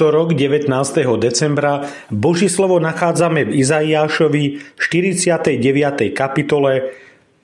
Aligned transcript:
útorok 0.00 0.32
19. 0.32 0.64
decembra 1.20 1.84
Boží 2.08 2.48
slovo 2.48 2.80
nachádzame 2.80 3.52
v 3.52 3.60
Izaiášovi 3.60 4.72
49. 4.80 5.60
kapitole 6.16 6.96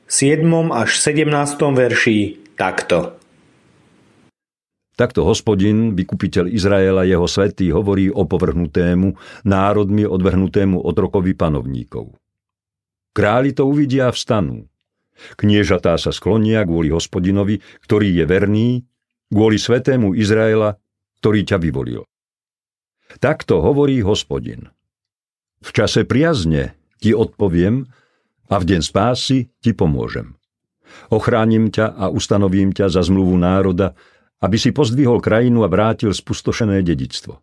7. 0.08 0.40
až 0.72 0.96
17. 0.96 1.36
verši 1.52 2.40
takto. 2.56 3.20
Takto 4.96 5.28
hospodin, 5.28 5.92
vykupiteľ 6.00 6.48
Izraela, 6.48 7.04
jeho 7.04 7.28
svetý, 7.28 7.68
hovorí 7.76 8.08
o 8.08 8.24
povrhnutému, 8.24 9.12
národmi 9.44 10.08
odvrhnutému 10.08 10.80
otrokovi 10.80 11.36
panovníkov. 11.36 12.16
Králi 13.12 13.52
to 13.52 13.68
uvidia 13.68 14.08
a 14.08 14.16
vstanú. 14.16 14.64
Kniežatá 15.36 16.00
sa 16.00 16.08
sklonia 16.08 16.64
kvôli 16.64 16.88
hospodinovi, 16.88 17.60
ktorý 17.84 18.16
je 18.16 18.24
verný, 18.24 18.68
kvôli 19.28 19.60
svetému 19.60 20.16
Izraela, 20.16 20.80
ktorý 21.20 21.44
ťa 21.44 21.60
vyvolil. 21.60 22.08
Takto 23.22 23.62
hovorí 23.62 24.02
hospodin. 24.02 24.68
V 25.62 25.70
čase 25.72 26.04
priazne 26.04 26.76
ti 27.00 27.16
odpoviem 27.16 27.86
a 28.50 28.54
v 28.60 28.64
deň 28.64 28.80
spásy 28.82 29.50
ti 29.58 29.72
pomôžem. 29.72 30.36
Ochránim 31.10 31.68
ťa 31.70 31.96
a 31.96 32.04
ustanovím 32.08 32.70
ťa 32.70 32.90
za 32.90 33.02
zmluvu 33.02 33.34
národa, 33.36 33.98
aby 34.40 34.56
si 34.60 34.70
pozdvihol 34.70 35.18
krajinu 35.18 35.64
a 35.64 35.68
vrátil 35.68 36.12
spustošené 36.12 36.84
dedictvo. 36.84 37.40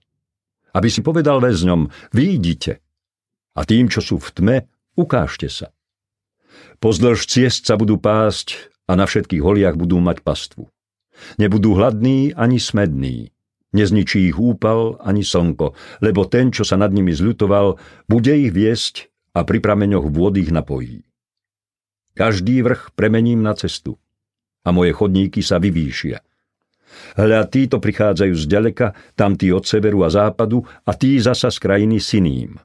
Aby 0.73 0.89
si 0.89 1.05
povedal 1.05 1.41
väzňom, 1.41 1.89
výjdite. 2.15 2.81
A 3.53 3.61
tým, 3.65 3.89
čo 3.89 4.01
sú 4.01 4.17
v 4.17 4.29
tme, 4.33 4.57
ukážte 4.97 5.49
sa. 5.49 5.69
Pozdĺž 6.81 7.29
ciest 7.29 7.69
sa 7.69 7.77
budú 7.77 7.97
pásť 7.97 8.73
a 8.89 8.97
na 8.97 9.05
všetkých 9.05 9.41
holiach 9.41 9.77
budú 9.77 10.01
mať 10.01 10.25
pastvu. 10.25 10.69
Nebudú 11.37 11.77
hladní 11.77 12.33
ani 12.33 12.57
smední, 12.57 13.29
Nezničí 13.73 14.29
ich 14.29 14.37
úpal 14.37 15.01
ani 15.01 15.25
slnko, 15.25 15.73
lebo 16.05 16.29
ten, 16.29 16.53
čo 16.53 16.61
sa 16.61 16.77
nad 16.77 16.93
nimi 16.93 17.09
zľutoval, 17.09 17.81
bude 18.05 18.33
ich 18.37 18.53
viesť 18.53 19.09
a 19.33 19.41
pri 19.41 19.57
prameňoch 19.57 20.13
vôd 20.13 20.37
ich 20.37 20.53
napojí. 20.53 21.01
Každý 22.13 22.61
vrch 22.61 22.93
premením 22.93 23.41
na 23.41 23.57
cestu 23.57 23.97
a 24.61 24.69
moje 24.69 24.93
chodníky 24.93 25.41
sa 25.41 25.57
vyvýšia. 25.57 26.21
Hľa 27.17 27.49
títo 27.49 27.81
prichádzajú 27.81 28.33
z 28.37 28.45
ďaleka, 28.45 28.93
tamtí 29.17 29.49
od 29.49 29.65
severu 29.65 30.05
a 30.05 30.13
západu 30.13 30.61
a 30.85 30.93
tí 30.93 31.17
zasa 31.17 31.49
z 31.49 31.57
krajiny 31.57 31.97
syným. 31.97 32.61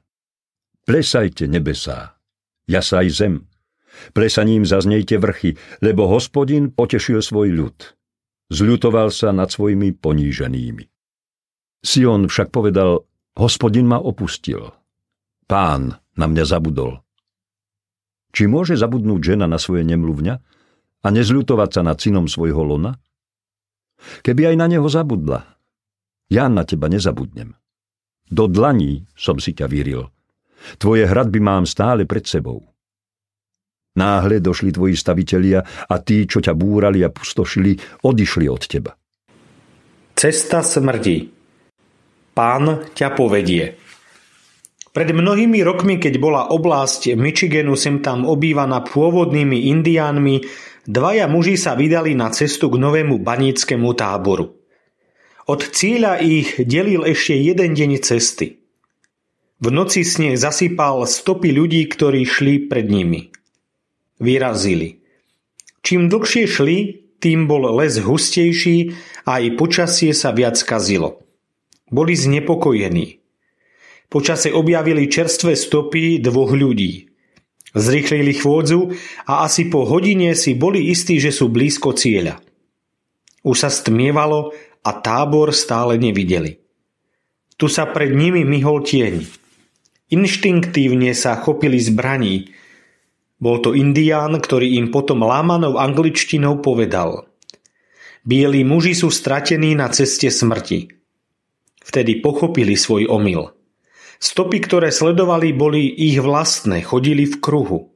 Plesajte 0.85 1.49
nebesá, 1.49 2.21
jasaj 2.69 3.09
zem. 3.09 3.35
Plesaním 4.13 4.63
zaznejte 4.69 5.17
vrchy, 5.17 5.57
lebo 5.81 6.05
hospodin 6.05 6.69
potešil 6.69 7.25
svoj 7.25 7.49
ľud. 7.49 7.77
Zľutoval 8.53 9.09
sa 9.09 9.33
nad 9.33 9.49
svojimi 9.49 9.97
poníženými. 9.97 10.98
Sion 11.79 12.27
však 12.27 12.51
povedal, 12.51 13.07
hospodin 13.39 13.87
ma 13.87 13.99
opustil. 13.99 14.75
Pán 15.47 15.95
na 16.19 16.25
mňa 16.27 16.43
zabudol. 16.43 16.99
Či 18.35 18.45
môže 18.45 18.75
zabudnúť 18.75 19.33
žena 19.33 19.49
na 19.49 19.57
svoje 19.57 19.87
nemluvňa 19.87 20.35
a 21.01 21.07
nezľutovať 21.07 21.69
sa 21.71 21.81
nad 21.81 21.97
synom 21.97 22.27
svojho 22.27 22.61
lona? 22.61 22.99
Keby 24.21 24.53
aj 24.53 24.55
na 24.59 24.67
neho 24.69 24.85
zabudla, 24.85 25.57
ja 26.29 26.45
na 26.45 26.61
teba 26.67 26.91
nezabudnem. 26.91 27.57
Do 28.29 28.45
dlaní 28.45 29.09
som 29.17 29.41
si 29.41 29.57
ťa 29.57 29.65
vyril. 29.65 30.05
Tvoje 30.77 31.09
hradby 31.09 31.41
mám 31.41 31.65
stále 31.65 32.05
pred 32.05 32.27
sebou. 32.27 32.61
Náhle 33.97 34.37
došli 34.37 34.69
tvoji 34.69 34.93
stavitelia 34.93 35.65
a 35.89 35.95
tí, 35.97 36.29
čo 36.29 36.37
ťa 36.37 36.53
búrali 36.53 37.01
a 37.01 37.09
pustošili, 37.09 38.05
odišli 38.05 38.45
od 38.45 38.61
teba. 38.69 38.91
Cesta 40.13 40.61
smrti 40.61 41.38
Pán 42.39 42.87
ťa 42.95 43.19
povedie. 43.19 43.75
Pred 44.95 45.11
mnohými 45.11 45.59
rokmi, 45.59 45.99
keď 45.99 46.23
bola 46.23 46.47
oblasť 46.55 47.11
Michiganu 47.19 47.75
sem 47.75 47.99
tam 47.99 48.23
obývaná 48.23 48.79
pôvodnými 48.79 49.67
indiánmi, 49.67 50.47
dvaja 50.87 51.27
muži 51.27 51.59
sa 51.59 51.75
vydali 51.75 52.15
na 52.15 52.31
cestu 52.31 52.71
k 52.71 52.79
novému 52.79 53.19
baníckému 53.19 53.91
táboru. 53.91 54.55
Od 55.51 55.61
cieľa 55.67 56.23
ich 56.23 56.55
delil 56.63 57.03
ešte 57.03 57.35
jeden 57.35 57.75
deň 57.75 57.99
cesty. 57.99 58.63
V 59.59 59.67
noci 59.67 60.07
sneh 60.07 60.39
zasypal 60.39 61.03
stopy 61.11 61.51
ľudí, 61.51 61.91
ktorí 61.91 62.23
šli 62.23 62.71
pred 62.71 62.87
nimi. 62.87 63.35
Vyrazili. 64.23 65.03
Čím 65.83 66.07
dlhšie 66.07 66.47
šli, 66.47 66.77
tým 67.19 67.51
bol 67.51 67.67
les 67.83 67.99
hustejší 67.99 68.95
a 69.27 69.43
aj 69.43 69.59
počasie 69.59 70.15
sa 70.15 70.31
viac 70.31 70.55
kazilo. 70.63 71.28
Boli 71.89 72.13
znepokojení. 72.13 73.17
Počase 74.09 74.49
objavili 74.49 75.05
čerstvé 75.05 75.53
stopy 75.53 76.17
dvoch 76.17 76.53
ľudí. 76.53 77.09
Zrychlili 77.77 78.33
chôdzu 78.33 78.97
a 79.29 79.45
asi 79.45 79.69
po 79.69 79.85
hodine 79.85 80.33
si 80.33 80.57
boli 80.57 80.89
istí, 80.89 81.21
že 81.21 81.29
sú 81.29 81.53
blízko 81.53 81.93
cieľa. 81.93 82.41
Už 83.45 83.55
sa 83.61 83.69
stmievalo 83.69 84.49
a 84.81 84.91
tábor 84.97 85.53
stále 85.53 86.01
nevideli. 86.01 86.57
Tu 87.59 87.69
sa 87.69 87.85
pred 87.85 88.09
nimi 88.15 88.41
myhol 88.41 88.81
tieň. 88.81 89.21
Inštinktívne 90.09 91.13
sa 91.13 91.37
chopili 91.37 91.77
zbraní. 91.77 92.49
Bol 93.37 93.61
to 93.61 93.77
indián, 93.77 94.41
ktorý 94.41 94.81
im 94.81 94.89
potom 94.89 95.21
lámanou 95.21 95.77
angličtinou 95.77 96.65
povedal. 96.65 97.29
Bielí 98.25 98.65
muži 98.65 98.97
sú 98.97 99.13
stratení 99.13 99.77
na 99.77 99.93
ceste 99.93 100.33
smrti. 100.33 100.98
Vtedy 101.89 102.21
pochopili 102.21 102.77
svoj 102.77 103.09
omyl. 103.09 103.49
Stopy, 104.21 104.61
ktoré 104.61 104.93
sledovali, 104.93 105.57
boli 105.57 105.89
ich 105.89 106.21
vlastné, 106.21 106.85
chodili 106.85 107.25
v 107.25 107.41
kruhu. 107.41 107.89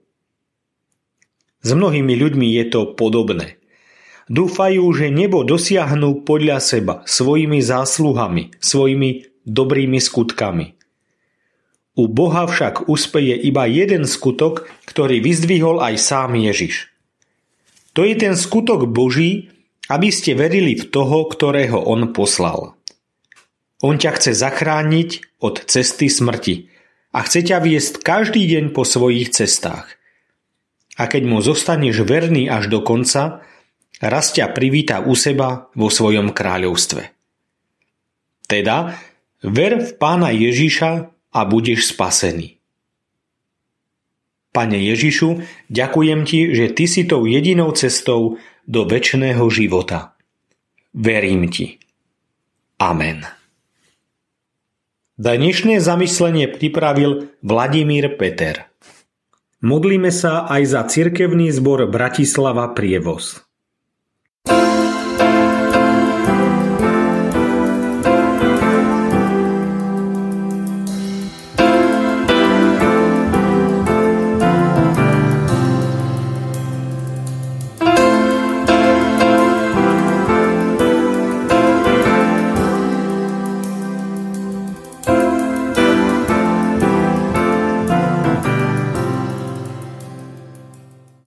S 1.62 1.78
mnohými 1.78 2.18
ľuďmi 2.18 2.48
je 2.58 2.66
to 2.74 2.82
podobné. 2.98 3.62
Dúfajú, 4.34 4.90
že 4.98 5.14
nebo 5.14 5.46
dosiahnu 5.46 6.26
podľa 6.26 6.58
seba, 6.58 6.96
svojimi 7.06 7.62
zásluhami, 7.62 8.58
svojimi 8.58 9.30
dobrými 9.46 10.02
skutkami. 10.02 10.74
U 11.94 12.10
Boha 12.10 12.50
však 12.50 12.90
uspeje 12.90 13.38
iba 13.38 13.70
jeden 13.70 14.10
skutok, 14.10 14.66
ktorý 14.90 15.22
vyzdvihol 15.22 15.78
aj 15.78 16.02
sám 16.02 16.34
Ježiš. 16.34 16.90
To 17.94 18.02
je 18.02 18.18
ten 18.18 18.34
skutok 18.34 18.90
Boží, 18.90 19.54
aby 19.86 20.10
ste 20.10 20.34
verili 20.34 20.74
v 20.74 20.90
toho, 20.90 21.30
ktorého 21.30 21.78
On 21.78 22.10
poslal. 22.10 22.74
On 23.84 24.00
ťa 24.00 24.16
chce 24.16 24.32
zachrániť 24.32 25.44
od 25.44 25.60
cesty 25.68 26.08
smrti 26.08 26.72
a 27.12 27.20
chce 27.28 27.52
ťa 27.52 27.60
viesť 27.60 28.00
každý 28.00 28.48
deň 28.48 28.72
po 28.72 28.88
svojich 28.88 29.36
cestách. 29.36 30.00
A 30.96 31.12
keď 31.12 31.28
mu 31.28 31.44
zostaneš 31.44 32.08
verný 32.08 32.48
až 32.48 32.72
do 32.72 32.80
konca, 32.80 33.44
raz 34.00 34.32
ťa 34.32 34.56
privíta 34.56 35.04
u 35.04 35.20
seba 35.20 35.68
vo 35.76 35.92
svojom 35.92 36.32
kráľovstve. 36.32 37.12
Teda, 38.48 38.96
ver 39.44 39.84
v 39.84 39.92
pána 40.00 40.32
Ježiša 40.32 40.92
a 41.34 41.42
budeš 41.44 41.92
spasený. 41.92 42.56
Pane 44.54 44.78
Ježišu, 44.78 45.44
ďakujem 45.68 46.30
ti, 46.30 46.54
že 46.54 46.70
ty 46.72 46.86
si 46.86 47.10
tou 47.10 47.26
jedinou 47.26 47.74
cestou 47.74 48.38
do 48.70 48.86
väčšného 48.86 49.44
života. 49.50 50.14
Verím 50.94 51.50
ti. 51.50 51.82
Amen. 52.78 53.43
Dnešné 55.14 55.78
zamyslenie 55.78 56.50
pripravil 56.50 57.30
Vladimír 57.46 58.18
Peter. 58.18 58.66
Modlíme 59.62 60.10
sa 60.10 60.50
aj 60.50 60.62
za 60.66 60.82
cirkevný 60.90 61.54
zbor 61.54 61.86
Bratislava 61.86 62.74
Prievoz. 62.74 63.46